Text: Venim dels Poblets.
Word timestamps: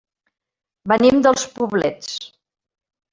Venim 0.91 1.21
dels 1.27 1.45
Poblets. 1.59 2.17